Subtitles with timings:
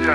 [0.00, 0.06] I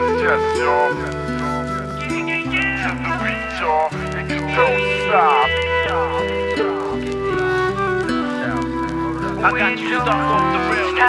[9.52, 11.06] got you stuck on the realness.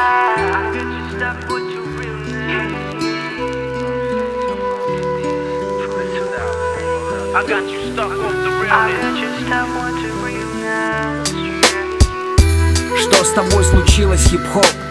[7.33, 8.13] I got you stuck
[9.69, 11.27] on the realness.
[12.99, 14.86] Что с тобой случилось, хип-хоп?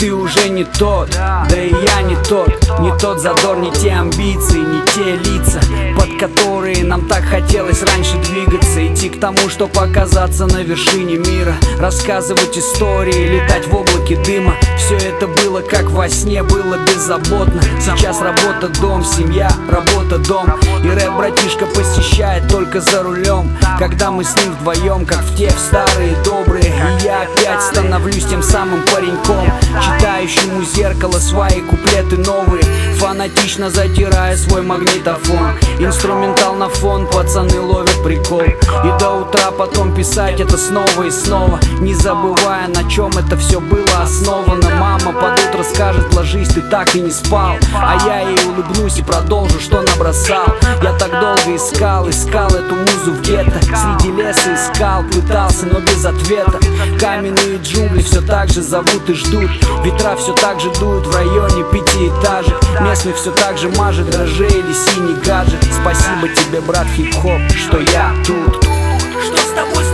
[0.00, 2.48] Ты уже не тот, да и я не тот.
[2.80, 5.60] Не тот задор, не те амбиции, не те лица
[5.94, 8.86] Под которые нам так хотелось раньше двигаться.
[8.86, 11.54] Идти к тому, чтобы оказаться на вершине мира.
[11.78, 14.54] Рассказывать истории, летать в облаке дыма.
[14.78, 17.60] Все это было как во сне, было беззаботно.
[17.78, 20.46] Сейчас работа, дом, семья, работа, дом.
[20.82, 23.54] И рэп-братишка посещает только за рулем.
[23.78, 26.64] Когда мы с ним вдвоем, как в те в старые добрые.
[26.64, 29.50] И я опять становлюсь тем самым пареньком
[29.98, 32.62] Читающему зеркало свои куплеты новые
[33.00, 35.52] Фанатично затирая свой магнитофон.
[35.78, 38.42] Инструментал на фон, пацаны ловят прикол.
[38.42, 43.58] И до утра потом писать это снова и снова Не забывая на чем это все
[43.58, 44.68] было основано.
[44.76, 49.02] Мама под утро скажет, ложись, ты так и не спал А я ей улыбнусь и
[49.02, 50.44] продолжу, что набросал.
[50.82, 53.60] Я так долго искал, искал эту музу в гетто.
[53.62, 56.58] Среди леса искал, пытался, но без ответа.
[57.00, 59.50] Каменные джунгли все так же зовут и ждут
[59.84, 64.72] Ветра все так же дуют в районе пятиэтажек Местный все так же мажет дрожжей или
[64.72, 65.62] синий гаджет.
[65.80, 68.62] Спасибо тебе, брат хип-хоп, что я тут.
[68.62, 69.84] Что с тобой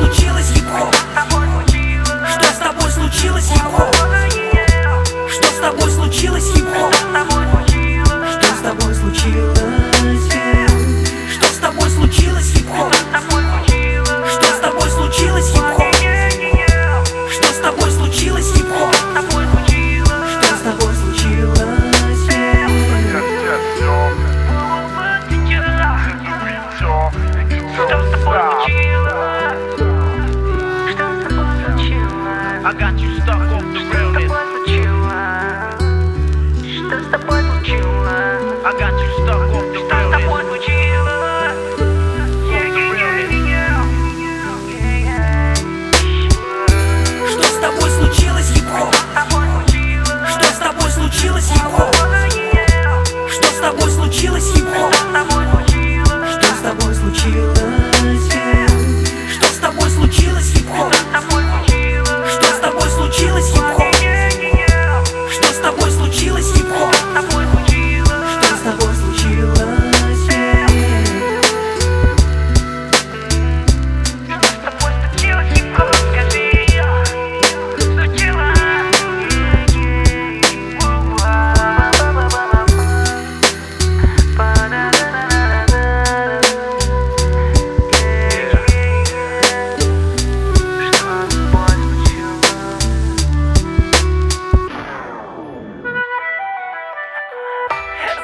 [32.78, 33.45] got you stuck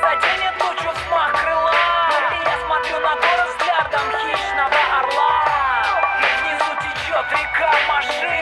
[0.03, 1.73] Заденет тучу взмах крыла
[2.33, 5.31] И я смотрю на город взглядом хищного орла.
[6.41, 8.42] Внизу течет река Маши